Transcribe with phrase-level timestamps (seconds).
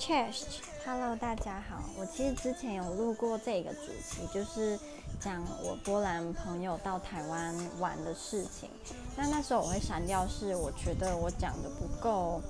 [0.00, 1.84] Chest，Hello，大家好。
[1.98, 4.78] 我其实之前有录过这个主题，就是
[5.20, 8.70] 讲我波兰朋友到台湾玩的事情。
[9.14, 12.40] 那那时候我会删掉，是我觉得我讲的不够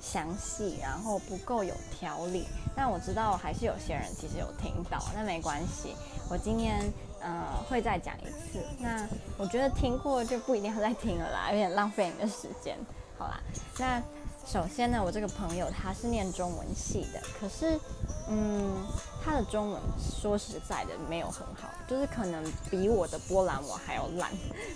[0.00, 2.46] 详细，然后不够有条理。
[2.74, 5.94] 但我知道还是有些人其实有听到，那没关系。
[6.30, 6.90] 我今天
[7.20, 8.64] 呃会再讲一次。
[8.78, 12.78] 那我觉得听过就不一定要再听了啦，有点浪费你的时间。
[13.18, 13.38] 好啦，
[13.78, 14.02] 那。
[14.46, 17.80] 首先呢，我这个朋友他是念中文系的，可是，
[18.28, 18.86] 嗯，
[19.24, 24.30] 他的中文说实在的没有很好，就是可能比我的波兰我还要烂，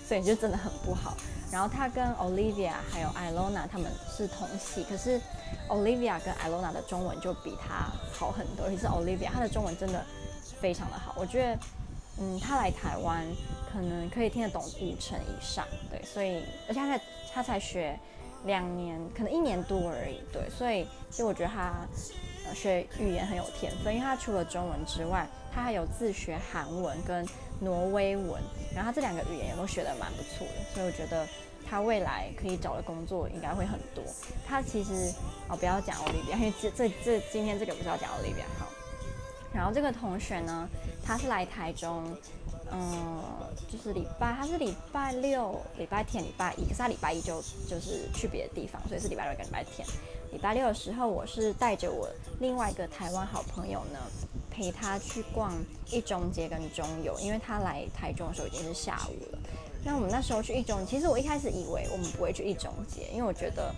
[0.07, 1.15] 所以就真的很不好。
[1.51, 5.21] 然后他跟 Olivia 还有 Ilona 他们是同系，可是
[5.69, 10.03] Olivia 跟 Ilona 的中文就比他好很多，尤其是 Olivia，他的中文真的
[10.59, 11.15] 非常的好。
[11.15, 11.59] 我觉得，
[12.19, 13.23] 嗯，他来台湾
[13.71, 17.97] 可能可以听得懂五成以上，对，所以而且他才他才学。
[18.45, 21.85] 两年，可能一年多而已，对，所以其实我觉得他
[22.47, 27.27] 呃学语言很有天分，因为他除了中文之外，他还有自学韩文跟
[27.59, 28.41] 挪威文，
[28.73, 31.27] 然后他这两个语言也都学得蛮不错的，所以我觉得
[31.69, 34.03] 他未来可以找的工作应该会很多。
[34.47, 35.13] 他其实
[35.49, 38.67] 哦不要讲 Olivia，因为这这这今天这个不是要讲 Olivia 好，
[39.53, 40.67] 然后这个同学呢，
[41.03, 42.15] 他是来台中。
[42.71, 43.21] 嗯，
[43.71, 49.87] 就是礼拜，他是礼拜六、礼拜天、礼拜一，可是他礼拜一就就是去别的地方，所以是礼拜六跟礼拜天。
[50.31, 52.07] 礼拜六的时候，我是带着我
[52.39, 53.99] 另外一个台湾好朋友呢，
[54.51, 55.53] 陪他去逛
[55.89, 59.39] 一中街跟中友，因为他来台中的时候已经是下午了。
[59.83, 63.73] 那我们那时候去一中，其实我一开始以为我们不会去一中街，因为我觉得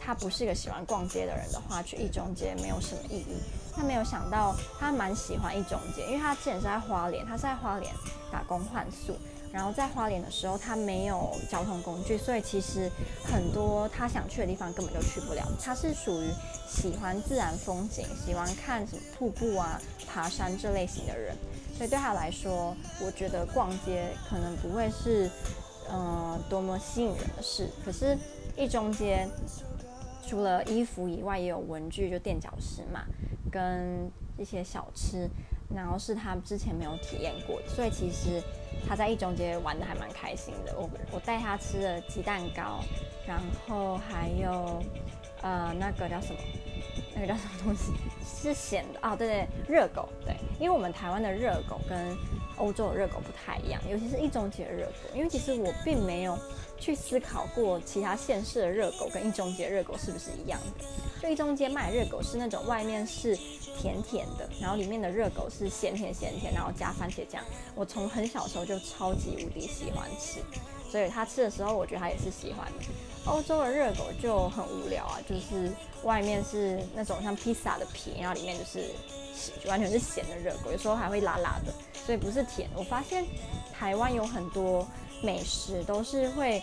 [0.00, 3.36] 他不是一个喜欢逛街的人的话，去一中街没有什么意义。
[3.76, 7.92] 他没有想到，他蛮喜欢一中街，因为他之前是在花莲，他是在花莲
[8.32, 9.14] 打工换宿，
[9.52, 12.90] 然后在花莲的时候，他没有交通工具，所以其实
[13.22, 15.46] 很多他想去的地方根本就去不了。
[15.62, 16.30] 他是属于
[16.66, 21.36] 喜欢自然风景、喜欢看什么瀑布啊、爬山这类型的人，
[21.76, 22.74] 所以对他来说，
[23.04, 25.30] 我觉得逛街可能不会是
[25.90, 27.68] 呃多么吸引人的事。
[27.84, 28.16] 可是，
[28.56, 29.28] 一中街
[30.26, 33.04] 除了衣服以外，也有文具，就垫脚石嘛。
[33.50, 35.28] 跟一些小吃，
[35.74, 38.42] 然后是他之前没有体验过，所以其实
[38.88, 40.74] 他在一中街玩的还蛮开心的。
[40.78, 42.80] 我我带他吃了鸡蛋糕，
[43.26, 44.82] 然后还有
[45.42, 46.40] 呃那个叫什么？
[47.14, 47.92] 那个叫什么东西？
[48.24, 49.16] 是咸的啊？
[49.16, 50.08] 对对，热狗。
[50.24, 52.16] 对，因为我们台湾的热狗跟
[52.58, 56.38] 欧洲的热狗不太一样，尤其是一中街的热狗，因为其实我并没有
[56.78, 60.84] 去思考过其他县市的热狗跟一中街热狗是不是一样的。
[61.26, 63.36] 最中间卖热狗是那种外面是
[63.76, 67.42] 甜甜的，然后里面的热狗是咸甜咸甜，然后加番茄酱。
[67.74, 70.38] 我从很小时候就超级无敌喜欢吃，
[70.88, 72.84] 所以他吃的时候，我觉得他也是喜欢的。
[73.24, 75.72] 欧洲的热狗就很无聊啊，就是
[76.04, 78.84] 外面是那种像披萨的皮，然后里面就是
[79.66, 81.74] 完全是咸的热狗，有时候还会辣辣的，
[82.06, 82.70] 所以不是甜。
[82.72, 83.24] 我发现
[83.76, 84.86] 台湾有很多
[85.24, 86.62] 美食都是会。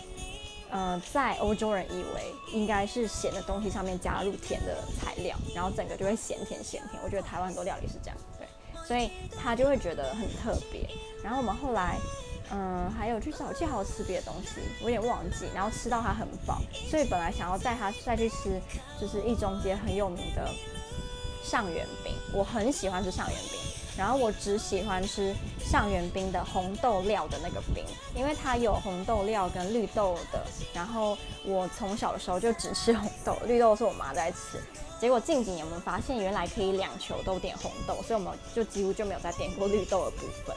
[0.74, 7.00] 呃，在欧洲人以为应该是咸的东西上面加入甜的材料，然后整个就会咸甜咸甜。
[7.04, 8.48] 我觉得台湾很多料理是这样，对，
[8.84, 10.90] 所以他就会觉得很特别。
[11.24, 12.00] 然后我们后来，
[12.50, 15.48] 嗯、还有去找去好吃别的东西，我有点忘记。
[15.54, 18.60] 然后吃到他很饱，所以本来想要带他再去吃，
[19.00, 20.50] 就是一中街很有名的
[21.44, 23.60] 上元饼，我很喜欢吃上元饼。
[23.98, 27.84] 然后我只喜欢吃上元冰的红豆料的那个冰，
[28.16, 30.44] 因为它有红豆料跟绿豆的。
[30.74, 34.62] 然后我从小的时候就只吃红豆，绿豆是我妈在吃。
[35.00, 40.56] 结果近几年我们发现原来可以两球都点红豆，所以我们就几乎就没有再点过绿豆的部分。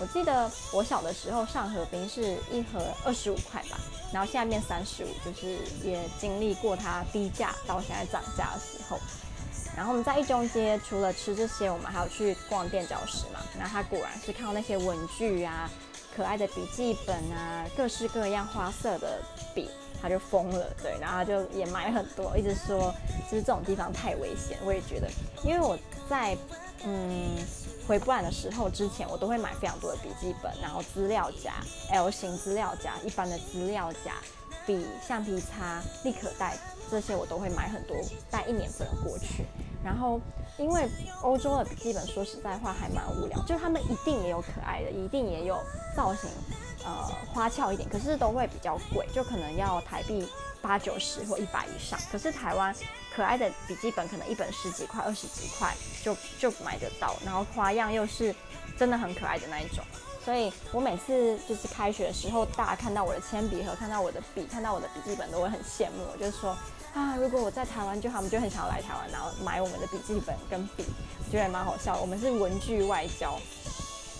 [0.00, 3.78] 我记得我小的时候上河冰是一盒二十五块吧，
[4.12, 8.98] 然后现在变三十五，就是也经历过它低价到现在涨价的时候。
[9.76, 13.40] 然后我们在一中街，除了吃这些，我们还有去逛垫脚石嘛。
[13.58, 15.68] 然后他果然是看到那些文具啊、
[16.14, 19.20] 可爱的笔记本啊、各式各样花色的
[19.54, 19.68] 笔，
[20.00, 20.72] 他就疯了。
[20.80, 22.94] 对，然后他就也买很多，一直说
[23.30, 24.56] 就是这种地方太危险。
[24.64, 25.10] 我也觉得，
[25.42, 25.76] 因为我
[26.08, 26.36] 在
[26.84, 27.36] 嗯
[27.86, 31.54] 回波兰的时候，之前我都会买非常多的笔记本，然后资料夹、
[31.90, 34.14] L 型资料夹、一般的资料夹、
[34.64, 36.56] 笔、橡皮擦、立可带。
[36.90, 37.96] 这些我都会买很多，
[38.30, 39.44] 带一年不能过去。
[39.84, 40.18] 然后，
[40.56, 40.88] 因为
[41.20, 45.58] 欧洲的笔记本说实在话还蛮无聊，就他们一定也有可爱的，一定也有
[45.94, 46.30] 造型，
[46.84, 50.26] 呃，花俏一点，可是都会比较贵，就可能要台币
[50.62, 51.98] 八九十或一百以上。
[52.10, 52.74] 可是台湾
[53.14, 58.34] 可爱的笔记本可能一本十几块、二十几块就就买得到，然后花样又是
[58.78, 59.84] 真的很可爱的那一种。
[60.24, 66.02] 所以我每次就是开学的时候，大家看到我的铅笔盒，看到我的笔，看到我的笔记本，都会很羡慕。
[66.10, 66.56] 我就是说，
[66.94, 70.86] 啊，如果我在台湾就好，我们就很想要来台湾，然后买我们的笔记本跟笔，
[71.26, 72.00] 我觉得也蛮好笑。
[72.00, 73.38] 我们是文具外交，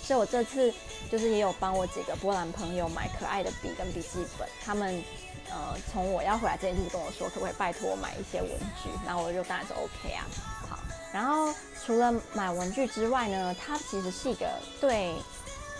[0.03, 0.71] 所以我这次
[1.09, 5.03] 就是也有帮我几个波兰朋友买可爱的笔跟笔记本，他们
[5.49, 8.51] 呃从我要回来之前就是跟我说，可不可以拜托我买一些文
[8.83, 10.23] 具，然后我就当然是 OK 啊。
[10.69, 10.77] 好，
[11.11, 11.51] 然后
[11.83, 14.47] 除了买文具之外呢，它其实是一个
[14.79, 15.15] 对。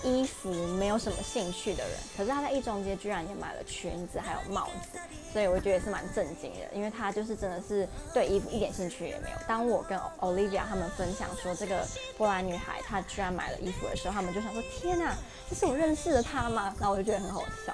[0.05, 4.99] 衣服没有什么兴趣的人，可是他在一中街居然也买了裙子还有帽子，
[5.33, 9.37] 所以我觉得也是蛮震惊的，因为他就是真的是对衣服一点兴趣也没有。
[9.47, 11.83] 当我跟 Olivia 他们分享说这个
[12.17, 15.15] 波兰女孩她居然买了衣服的时候，他们就想说天哪，
[15.49, 16.75] 这是我认识的她吗？
[16.79, 17.73] 然后我就觉得很好笑。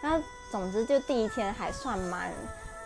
[0.00, 2.32] 那总之就第一天还算蛮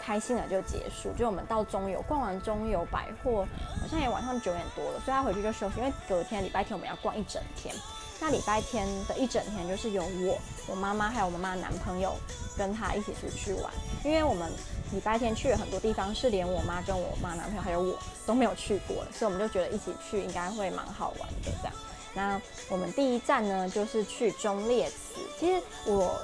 [0.00, 3.46] 开心的就结束，就我们到中游逛完中游百货，
[3.81, 7.75] 好像也晚上九点多了，所以他回去就休息，因为隔天礼拜天我们要逛一整天。
[8.18, 12.14] 那礼拜天的一整天就是由我、我妈妈还有我妈妈男朋友
[12.56, 13.70] 跟他一起出去玩，
[14.04, 14.50] 因为我们
[14.92, 21.72] 礼拜天去了很多地方，是连我妈跟我妈男朋友还有我都没有去过的，所以我们就觉得一起去应该会蛮好玩的这样。
[22.14, 22.40] 那
[22.70, 26.18] 我们第一站呢就是去忠烈祠，其实我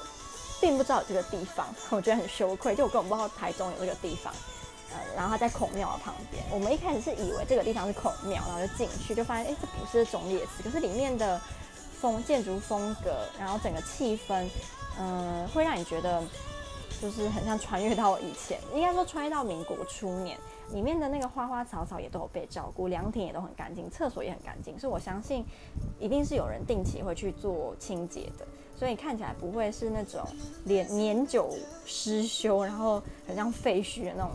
[0.63, 4.33] 并不知道这个地方，我觉得很羞愧，就我根本不知道台中有这个地方。
[4.95, 11.39] 呃，然后它在孔庙的旁边，我们一开始是以为这个地方是孔庙，然后就进去就发现，哎，这不是忠烈祠，可是里面的。
[12.03, 14.45] 风建筑风格，然后整个气氛，
[14.99, 16.21] 嗯、会让你觉得
[17.01, 20.37] 就是很像穿越到以前，应该说穿越到民国初年。
[20.73, 25.45] 里面的那个花花草草也都有被照顾，凉亭也都很干净，厕所也很干净，所以我相信
[26.01, 30.27] 一定是有人定期会去做清洁的，所以看起来不会是那种
[30.65, 31.55] 年年久
[31.85, 34.31] 失修，然后很像废墟的那种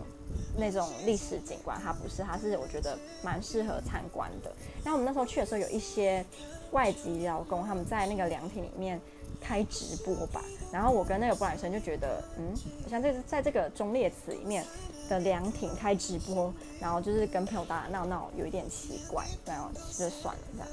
[0.57, 4.51] 那种历史景观，它不是，它是我觉得蛮适合参观的。
[4.83, 6.25] 那我们那时候去的时候有一些。
[6.71, 9.00] 外籍劳工他们在那个凉亭里面
[9.39, 14.65] 开直播吧，然后我跟那个布兰生就觉得，嗯，好像在在这个忠烈祠里面
[15.07, 20.68] 的凉亭开直播，然后就是跟朋友打打闹闹，有一点奇怪，然后就算了这样。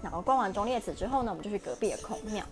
[0.00, 2.46] 然后逛完忠烈祠之后呢，我们就去隔壁的孔庙。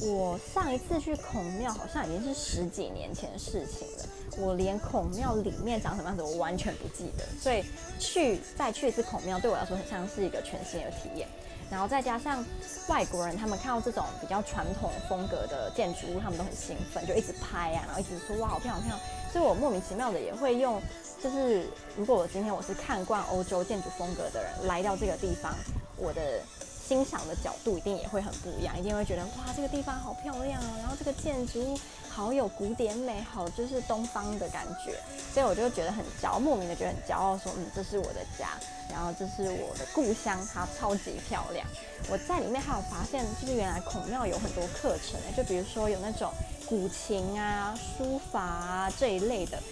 [0.00, 4.04] 我上一次去孔庙好像已经是十几年前的事情了，
[4.38, 7.64] 我连孔庙里面长什么样子我完全不记得，所以
[7.98, 11.28] 去再去一次孔庙对我来说很像是一个全新的体验。
[11.70, 12.44] 然后再加上
[12.88, 19.32] 外国人，他们看到这种比较传统风格的建筑物，他们都很兴奋，就一直拍啊，然后一直说哇，好漂亮，好漂亮。
[19.32, 20.82] 所以我莫名其妙的也会用，
[21.22, 21.64] 就是
[21.96, 25.54] 如果我今天我是看惯欧洲建筑风格的人，来到这个地方，
[25.96, 26.40] 我的
[26.90, 31.78] 欣赏的角度一定也会很不一样，一定会觉得哇，这个地方好漂亮哦，然后这个建筑物
[32.08, 34.98] 好有古典美，好就是东方的感觉。
[35.32, 38.48] 所以我就觉得很骄傲，莫名的觉得很骄傲，说嗯，这是我的家。
[38.90, 41.64] 然后这是我的故乡，它超级漂亮。
[42.10, 46.32] 我在里面还有发现，就是原来孔庙有很多课程，就比如说有那种
[46.66, 49.62] 古琴啊、书法啊这一类的，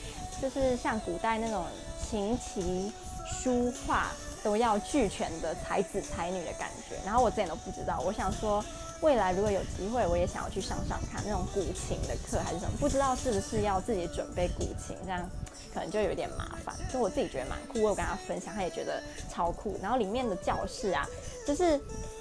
[0.41, 1.67] 就是像古代那种
[2.09, 2.93] 琴棋
[3.27, 4.13] 书画
[4.49, 6.97] 都要俱全的才子才女的感觉。
[7.05, 8.65] 然后我自己都不知道，我想说
[9.03, 15.29] 未来如果有机会，我也想要去上上看那种古琴的课还是什么，不知道是不是要自己准备古琴这样。
[15.75, 19.79] 可能就有点麻烦，就我自己觉得蛮酷，我有跟他分享，他也觉得超酷。
[19.83, 21.07] 然后里面的教室啊，
[21.47, 21.79] 就是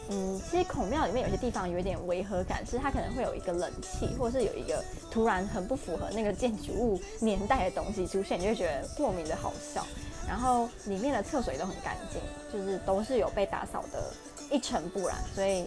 [0.10, 9.88] 嗯，其实孔庙里面有些地方有一点违和感，是它可能会有一个冷气，或者是有一个突然很不符合那个建筑物年代的东西出现，你就会觉得莫名的好笑。
[10.28, 12.22] 然后里面的厕所也都很干净，
[12.52, 14.14] 就是都是有被打扫的
[14.52, 15.66] 一尘不染，所以。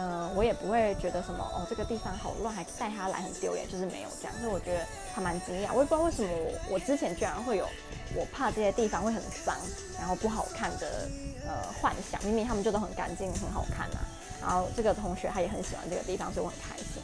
[0.00, 4.32] 嗯，我也不会觉得什么哦，这个地方好乱，还带他来很丢脸，就是没有这样。
[4.38, 7.66] 所以我觉得还蛮惊讶，我也不知道为什么我我之前居然会有
[8.14, 9.56] 我怕这些地方会很脏，
[9.98, 11.08] 然后不好看的
[11.44, 12.22] 呃幻想。
[12.22, 13.98] 明明他们就都很干净，很好看啊。
[14.40, 16.97] 然后这个同学他也很喜欢这个地方，所以我很开心。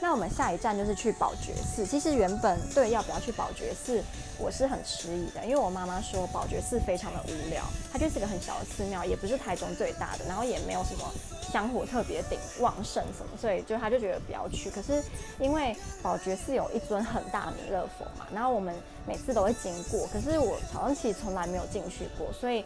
[0.00, 1.84] 那我们下一站就是去宝觉寺。
[1.84, 4.02] 其实原本对要不要去宝觉寺，
[4.38, 11.12] 我是很迟疑的，因为我妈妈说宝觉寺非常的无聊，它就是一个很小的寺庙，也不是台中最大的，然后也没有什么
[11.52, 14.70] 香火特别鼎旺盛什么，所以就他就觉得不要去。
[14.70, 15.02] 可是
[15.40, 18.74] 因为宝觉寺有一尊很大的弥勒佛嘛，然后我们
[19.06, 22.64] 每次都会经过，可是我好像其实从来没有进去过，所以。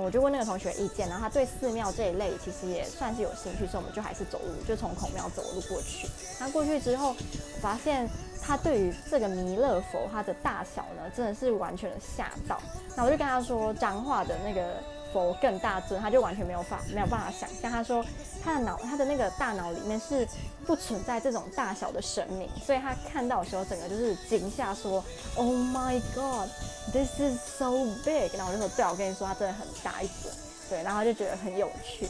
[0.00, 6.08] 我就问那个同学意见，然后他对寺庙这一类其实也算是有兴趣，所以我们就还是走路，就从孔庙走路过去。
[6.38, 7.14] 他过去之后，
[7.60, 8.08] 发现
[8.42, 12.60] 他对于这个弥勒佛它的大小呢，真的是完全的吓到。
[12.96, 14.82] 那我就跟他说，彰化的那个。
[15.14, 17.70] 佛更大尊，他就完全没有法没有办法想象。
[17.70, 18.04] 他说
[18.42, 20.26] 他的脑他的那个大脑里面是
[20.66, 25.02] 不存在这种大小的神明，所以他看到的时候，整个就是惊吓，说
[25.36, 26.48] ：“Oh my God,
[26.92, 27.70] this is so
[28.04, 30.34] big！” 然后我就说：“对，我跟你说，他真的很大一尊。”
[30.68, 32.08] 对，然后他就觉得很有趣。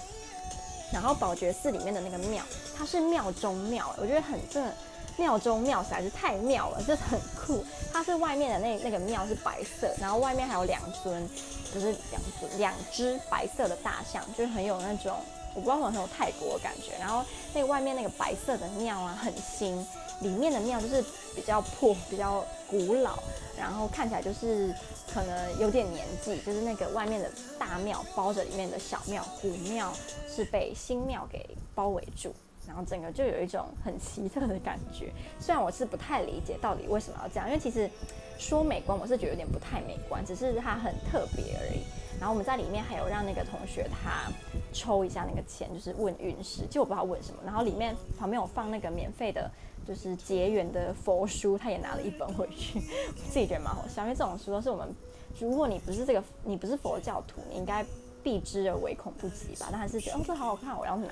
[0.95, 2.43] 然后宝觉寺里面的那个庙，
[2.79, 4.73] 它是庙中庙，我觉得很真的
[5.17, 7.65] 庙中庙实在是太妙了，就是很酷。
[7.93, 11.29] 它是外面的那那个庙是白色，然后外面还有两尊，
[11.73, 15.17] 不是两尊两只白色的大象，就是很有那种
[15.55, 16.93] 我不知道为什么很有泰国的感觉。
[16.99, 19.85] 然后那个外面那个白色的庙啊很新，
[20.21, 21.03] 里面的庙就是
[21.35, 23.19] 比较破、比较古老，
[23.59, 24.75] 然后看起来就是
[25.13, 26.39] 可能有点年纪。
[26.41, 29.93] 就是那个外面的大庙包着里面的小庙，古庙
[30.29, 31.45] 是被新庙给
[31.75, 32.35] 包围住。
[32.67, 37.91] 然后整个就有一种很奇特的感觉，虽然我是不太理解到底为什么要这样，因为其实
[38.39, 41.81] 说美观，我是觉得有点不太美观，只是它很特别而已。
[42.19, 44.33] 然后我们在里面还有让那个同学他
[44.73, 47.43] 抽一下那个签，就是问运势，就我不知道问什么。
[47.45, 49.51] 然后里面旁边有放那个免费的，
[49.85, 54.95] 就是结缘的佛书，他也拿了一本回去，我 自己觉得蛮好笑，因为这种书都是我们，
[55.39, 57.85] 如果你不是这个，你不是佛教徒，你应该。
[58.25, 61.09] 避之而唯恐不及吧，但还是觉得哦，这好好看，我要拿，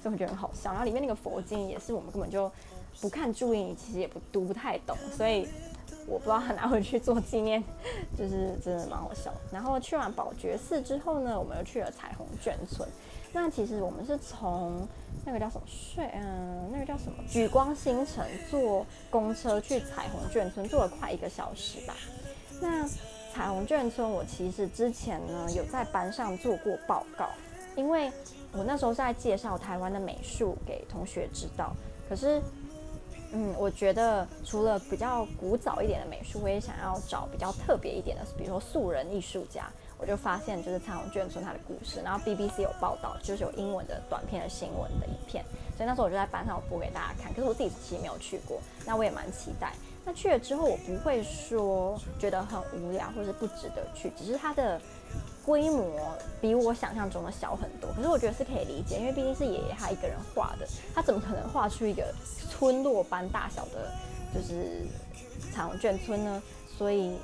[0.00, 0.70] 所以我觉得很好笑。
[0.70, 2.50] 然后里面那个佛经也是我们根本就
[3.02, 5.46] 不看注音，其实也不读不太懂，所以
[6.06, 7.62] 我不知道他拿回去做纪念，
[8.16, 9.30] 就是真的蛮好笑。
[9.52, 12.88] 然后去完宝觉寺之后呢，我们又去了彩虹眷村。
[13.36, 14.86] 那其实我们是从
[15.26, 21.96] 那个叫什么睡，嗯，那个叫什么莒光新城坐公车去彩虹眷村，坐了快一个小时吧。
[22.60, 22.88] 那
[23.32, 27.30] 彩虹眷村，我其实之前呢有在班上做过报告，
[27.74, 28.10] 因为
[28.52, 31.74] 我那时候是在介绍台湾的美术给同学知道。
[32.08, 32.40] 可是，
[33.32, 39.68] 嗯，我觉得除了比较古早一点的美术，我也想要找比较特别一点的，比如说素人艺术家。
[40.04, 45.42] 我就发现就是彩虹眷村它的故事，然后 BBC 有报道，就是有英文的短片的新闻的影片，
[45.78, 47.32] 所以那时候我就在班上播给大家看。
[47.32, 49.72] 可是我自己其实没有去过，那我也蛮期待。
[50.04, 54.78] 那去了之后，我不会说觉得很无聊或者是不值得去，只是它的
[55.42, 55.98] 规模
[56.38, 57.90] 比我想象中的小很多。
[57.96, 62.12] 可是我觉得是可以理解，因为毕竟是爷爷他一个人画的，他怎么可能画出一个
[62.50, 63.90] 村落般大小的，
[64.34, 64.82] 就是
[65.50, 66.42] 彩虹眷村呢？
[66.76, 67.16] 所以，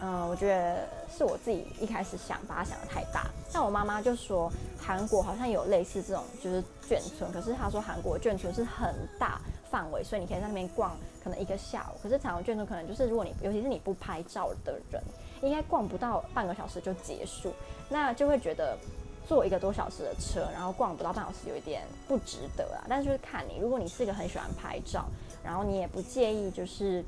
[0.00, 3.26] 嗯、我觉得是我自己一开始想把它想得太大。
[3.52, 4.50] 但我妈妈就说，
[4.80, 9.40] 韩国好像有类似这种就是眷村，可是她说韩国眷村是很大
[9.70, 10.96] 范围，所以你可以在那边逛。
[11.22, 15.00] 可能一个下午，可是彩虹眷村可能就是，如果你尤其是你不拍照的人，
[15.40, 17.54] 应该逛不到半个小时就结束，
[17.88, 18.76] 那就会觉得
[19.24, 22.82] 坐一个多小时的车，然后逛不到半小时有一点不值得啊。
[22.88, 25.04] 但是就是看你，如果你是一个很喜欢拍照，
[25.44, 27.04] 然后你也不介意就是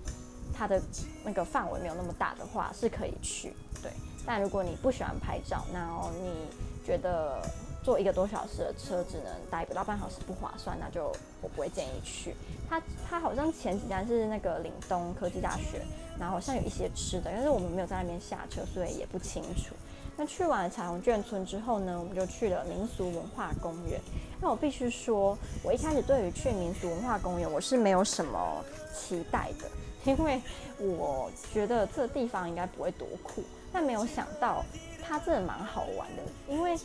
[0.53, 0.83] 它的
[1.25, 3.55] 那个范围没有那么大的话，是可以去。
[3.83, 3.91] 对，
[4.27, 6.49] 但如果你不喜欢拍照，然后你
[6.85, 7.41] 觉得。
[7.85, 12.35] 坐一个多小时的车只能待不到半小时，不划算，那就我不会建议去。
[12.67, 15.83] 它它好像前几站是那个岭东科技大学，
[16.19, 19.75] 然后好像有一些吃的，但是我们没有在那边下车，所以也不清楚。
[20.17, 24.01] 那去完彩虹眷村之后呢，我们就去了民俗文化公园。
[24.41, 29.69] 那我必须说，我一开始对于去民俗文化公园我是没有什么期待的，
[30.05, 30.41] 因为
[30.79, 33.43] 我觉得这地方应该不会多酷，
[33.73, 34.65] 但没有想到
[35.03, 36.79] 它真的蛮好玩的，因为。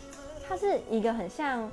[0.47, 1.69] 它是一个很像，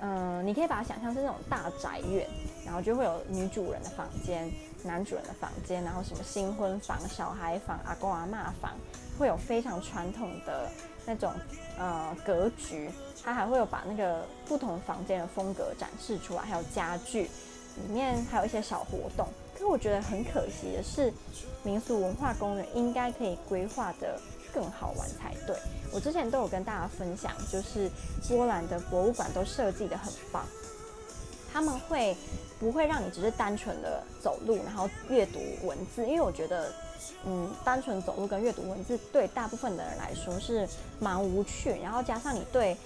[0.00, 2.24] 嗯、你可以把它想象是那种大宅院，
[2.64, 4.48] 然后就会有女主人的房间、
[4.84, 8.74] 男主人的房间，然后什么新婚房、小孩房、阿公阿嬷房，
[9.18, 10.70] 会有非常传统的
[11.06, 11.32] 那种
[11.78, 12.90] 呃格局。
[13.24, 17.30] 它还会有把那个不同房间的风格展示出来，还有家具，
[17.76, 19.28] 里面还有一些小活动。
[19.52, 21.12] 可是我觉得很可惜的是，
[21.62, 24.18] 民俗文化公园应该可以规划的
[24.52, 25.56] 更好玩才对。
[25.92, 27.88] 我之前都有跟大家分享，就是
[28.28, 30.44] 波兰的博物馆都设计得很棒，
[31.52, 32.16] 他们会
[32.58, 36.04] 不会让你只是单纯的走路，然后阅读文字？
[36.04, 36.72] 因为我觉得，
[37.24, 40.68] 嗯，单纯走路跟阅读文字对大部分的人来说是
[40.98, 42.76] 蛮无趣，然后加上你对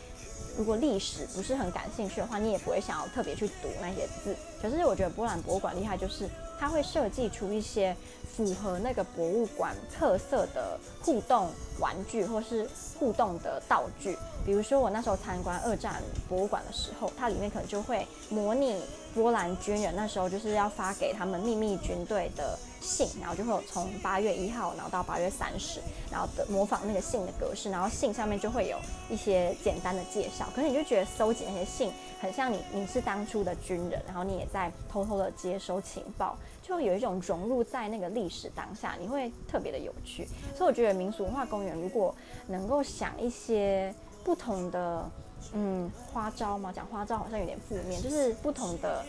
[0.59, 4.37] 如果历史不是很感兴趣的话，你也不会想要特别去读那些字。
[4.61, 7.97] 可是我觉得波兰博物馆厉害，就是它会设计出一些。
[8.37, 12.69] 符合那个博物馆特色的互动玩具，或是
[12.99, 18.83] 互动的道具，比如说我那时候参观二战博物馆的时候，它里面可能就会模拟
[19.17, 25.81] 波兰军人那时候就是要发给他们秘密军队的信，然后就会有从八月一号然后到八月三十，
[26.13, 28.77] 然后的模仿那个信的格式，然后信上面就会有
[29.09, 36.37] 一些简单的介绍，可是你就觉得搜集那些信很像你你是当初的军人，然后你也在偷偷的接收情报。
[36.63, 40.29] 就有一种融入在那个历史当下，你会特别的有趣。
[40.55, 42.15] 所以我觉得民俗文化公园如果
[42.49, 43.95] 能够想一些
[44.25, 45.09] 不同的
[45.53, 49.05] 嗯花招嘛，讲花招好像有点负面，就是不同的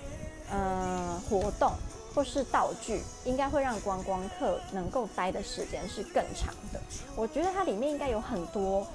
[0.51, 1.72] 嗯活动
[2.13, 6.79] 或是道具，应该会让观光客能够待的时间是更长的。
[7.15, 8.86] 我觉得它里面应该有很多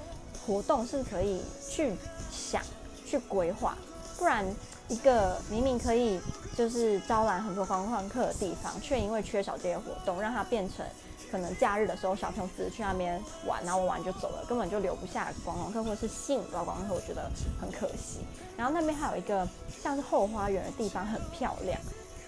[0.45, 1.93] 活动是可以去
[2.31, 2.61] 想
[3.05, 3.77] 去规划，
[4.17, 4.45] 不然。
[4.89, 6.19] 一个明明可以
[6.57, 10.85] 就是招揽很多观光客的地方，却因为缺少这些活动，让它变成
[11.33, 17.27] 可能假日的时候小朋友只是去那边玩，然后玩完就走了，根本就留不下观光客，或者是吸引不到观光客，我觉得
[17.59, 18.19] 很可惜。
[18.55, 19.47] 然后那边还有一个
[19.81, 21.79] 像是后花园的地方，很漂亮，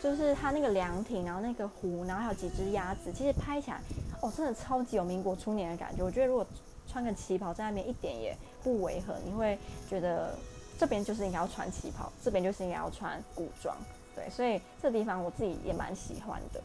[0.01, 3.79] 就是它那个凉亭，然后那个湖，然后还有几只鸭子，其实拍起来
[4.21, 6.03] 哦，真的超级有民国初年的感觉。
[6.03, 6.43] 我觉得如果
[6.87, 9.57] 穿个旗袍在那边，一点也不违和，你会
[9.87, 10.35] 觉得。
[10.77, 13.73] 这边就是应该要穿旗袍，这边就是应该要穿古装，
[14.13, 16.61] 对，所以这地方我自己也蛮喜欢的。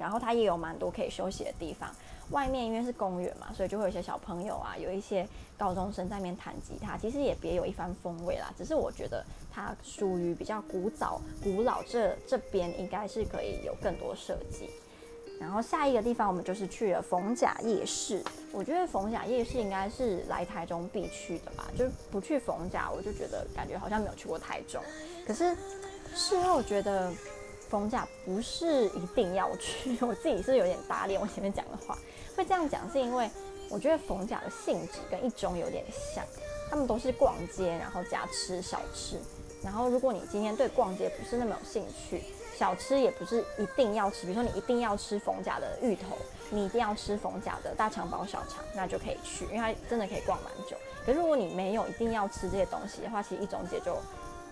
[0.00, 1.94] 然后它也有蛮多可以休息的地方，
[2.30, 5.28] 外面因为是公园嘛，所以就会有一些小朋友啊，有一些
[5.58, 8.50] 高中生在那边弹吉他，其实也别有一番风味啦。
[8.56, 14.70] 只是我觉得它属于比较古早、古老，这这边应该是可以有更多设计。
[15.38, 24.82] 然后下一个地方我们就是去了逢甲夜市，我觉得逢甲夜市应该是来台中必去的吧，就不去逢甲，我就觉得感觉好像没有去过台中。
[25.26, 25.56] 可是
[26.14, 27.10] 事后觉得
[27.70, 31.96] 逢甲不是一定要去，我自己是有点打脸我前面讲的话，
[32.36, 33.30] 会这样讲是因为
[33.68, 35.84] 我觉得逢甲的性质跟一中有点
[36.14, 36.24] 像，
[36.68, 39.16] 他们都是逛街，然后加吃小吃。
[39.62, 42.24] 然后如果你今天对逛街不是那么有兴趣，
[42.56, 46.16] 小吃也不是一定要吃，比如说你一定要吃逢甲的芋头，
[46.50, 50.76] 你一定要吃逢甲的大肠包小肠，那就可以去，因为它真的可以逛蛮久。
[51.06, 53.96] 可是如果你没有一定要吃这些东西的话，其实一中街就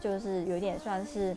[0.00, 1.36] 就是有点算是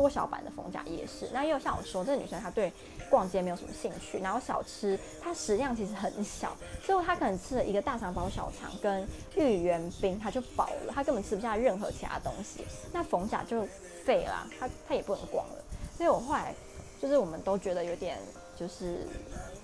[0.00, 1.28] 缩小版的逢甲夜市。
[1.30, 2.72] 那又像我说，这个女生她对
[3.10, 12.64] 逛街没有什么兴趣，然后小吃她食量其实很小，所以她可能吃了一个大肠包小肠跟芋圆冰，她就饱了，她根本吃不下任何其他东西。
[12.94, 13.68] 那逢甲就
[14.06, 15.62] 废了，她她也不能逛了。
[15.98, 16.54] 所以我后来
[16.98, 18.16] 就是我们都觉得有点
[18.56, 19.06] 就是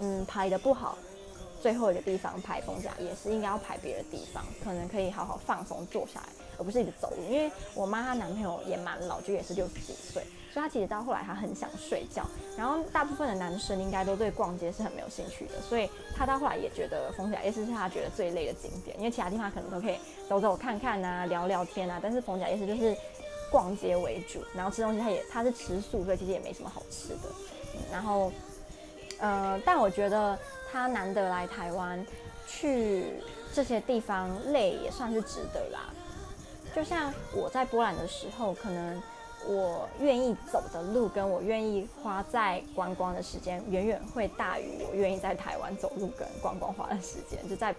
[0.00, 0.98] 嗯排的不好，
[1.62, 7.22] 最后一个地方排逢甲夜市应该要排别的地方，可能可以好好放松坐下来，而不是一直走路。
[7.30, 10.22] 因为我妈她男朋友也蛮老，就也是六十几岁，
[10.52, 12.24] 所以她其实到后来她很想睡觉。
[12.56, 19.96] 然后大部分的男生应该都对逛街是很没有兴趣的，所以她到后来也觉得逢甲夜市是她觉得最累的景点，因为其他地方可能都可以
[20.28, 22.96] 走走看看啊，聊聊天啊，但是逢甲夜市就是。
[23.48, 27.28] 逛街为主，然后吃东西，他也他是吃素，所以其实也没什么好吃的。
[27.74, 28.32] 嗯、然后，
[29.18, 30.36] 呃，但我觉得
[30.70, 32.04] 他难得来台湾，
[32.48, 33.04] 去
[33.54, 35.94] 这些地方累也算是值得啦。
[36.76, 39.02] 就像我在波兰的时候，可能
[39.48, 47.48] 我愿意走的路，跟我愿意花在观光的时间，远远会大于我愿意在台湾走路跟观光花的时间。
[47.48, 47.74] 就在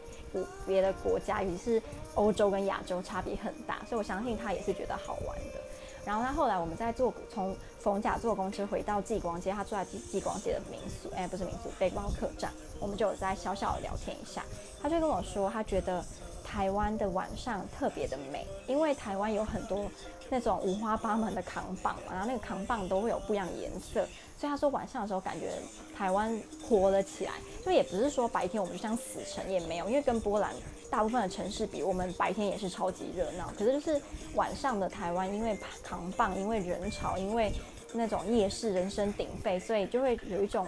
[0.66, 1.82] 别的国家，尤其是
[2.16, 5.62] 欧洲跟亚洲，差别很大，所以我相信他也是觉得好玩的。
[6.04, 14.44] 然后他后来我们在坐从逢甲坐公车回到继光街，他住在继继光街的民宿，哎，不是民宿，背包客栈，我们就有在小小的聊天一下。
[14.82, 16.04] 他就跟我说，他觉得
[16.48, 19.92] 台湾的晚上特别的美，因为台湾有很多
[20.30, 24.08] 那种五花八门的扛棒嘛，然后那个扛棒都会有不一样颜色，
[24.38, 25.52] 所以他说晚上的时候感觉
[25.96, 27.34] 台湾活了起来。
[27.66, 30.54] 就也不是说白天我们就像死城也没有，因为跟波兰。
[30.90, 34.02] 大部分的城市比我们白天也是超级热闹，可是就是
[34.36, 37.52] 晚上的台湾，因为扛棒，因为人潮，因为
[37.92, 40.66] 那种夜市人声鼎沸，所以就会有一种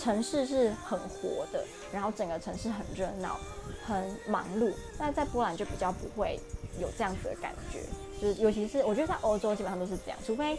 [0.00, 3.38] 城市是很活的，然后整个城市很热闹，
[3.84, 4.72] 很忙碌。
[4.98, 6.40] 但在波兰就比较不会
[6.80, 7.80] 有这样子的感觉，
[8.20, 10.58] 就是尤其是我觉得在欧洲基本上都是这样，除非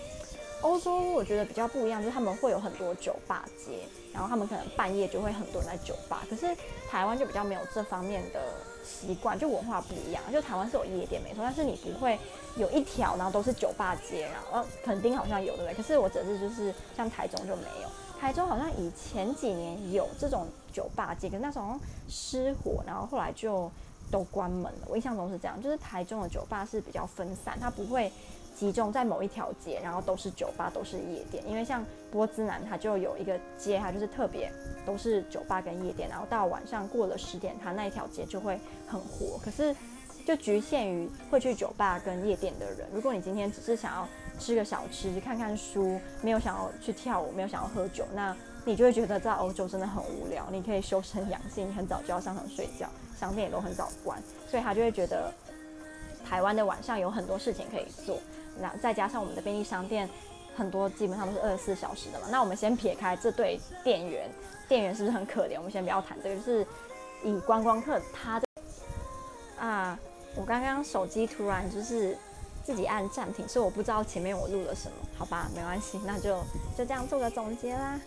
[0.62, 3.80] 欧洲我觉得比较不一样，就是他们会有很多酒吧街，
[4.14, 6.46] 然后他们可能半夜就会很多人在酒吧，可是
[6.90, 8.40] 台湾就比较没有这方面的。
[8.84, 12.18] 习惯就文化不一样，就台湾是有夜店没错，但是你不会
[12.58, 15.76] 有一条，然后都是酒吧街，然后肯定好像有对不对？
[15.76, 17.88] 可是我只是就是像台中就没有，
[18.22, 23.70] 台中好像以前几年有这种酒吧街，跟那种失火，然后后来就
[24.12, 24.88] 都关门了。
[24.88, 28.12] 我印象中是这样，就是台中的酒吧是比较分散，它不会。
[28.54, 31.44] 集中在某一条街，然后都是酒吧，都是夜店。
[31.50, 34.52] 因为像波兹南，它就有一个街，它就是特别
[34.86, 36.08] 都是酒吧跟夜店。
[36.08, 39.40] 然后到晚上过了十点，它那一条街就会很火。
[39.44, 39.76] 可是
[40.28, 42.88] 就局限于会去酒吧跟夜店的人。
[42.94, 44.08] 如果你今天只是想要
[44.42, 50.48] 吃个小吃、看看书，没有想要去跳舞，没有想要喝酒，那你就会觉得在欧洲真的很无聊。
[50.52, 55.32] 你可以修身养性，你很早就要上床睡觉，商店也都很早关，所以他就会觉得
[56.28, 58.18] 台湾的晚上有很多事情可以做。
[58.60, 60.10] 那再加上我们的便利商店，
[60.56, 62.26] 很多基本上都是二十四小时的嘛。
[62.32, 64.28] 那我们先撇开这对店员，
[64.68, 65.58] 店员是不是很可怜？
[65.58, 66.66] 我们先不要谈这个，就是
[67.24, 68.46] 以观光客他的
[69.60, 70.00] 啊，
[70.36, 72.18] 我刚刚手机突然就是
[72.64, 76.38] 自己按暂停，所以我不知道前面我录了什么，好吧，没关系，那就
[76.78, 78.00] 就这样做个总结啦。